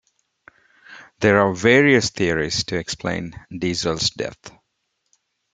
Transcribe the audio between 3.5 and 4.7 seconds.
Diesel's death.